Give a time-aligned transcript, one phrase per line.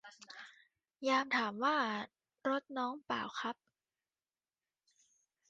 [1.07, 1.77] ยามถามว่า
[2.49, 3.55] รถน้องป่าวครับ